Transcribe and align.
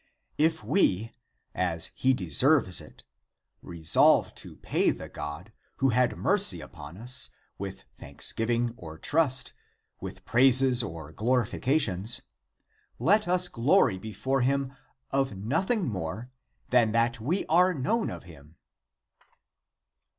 If 0.39 0.63
we, 0.63 1.11
as 1.53 1.91
he 1.93 2.11
deserves 2.11 2.81
it, 2.81 3.03
resolve 3.61 4.33
to 4.33 4.55
pay 4.55 4.87
to 4.87 4.93
the 4.97 5.09
God, 5.09 5.51
who 5.77 5.89
had 5.89 6.17
mercy 6.17 6.59
upon 6.59 6.97
us, 6.97 7.29
with 7.59 7.83
thanksgiving 7.97 8.73
or 8.77 8.97
trust, 8.97 9.53
with 9.99 10.25
praises 10.25 10.81
or 10.81 11.13
glori 11.13 11.45
fications, 11.47 12.21
let 12.97 13.27
us 13.27 13.47
glory 13.47 13.99
before 13.99 14.41
him 14.41 14.73
of 15.11 15.37
nothing 15.37 15.87
more 15.87 16.31
than 16.71 16.93
that 16.93 17.19
we 17.19 17.45
are 17.45 17.75
known 17.75 18.09
of 18.09 18.23
Him 18.23 18.55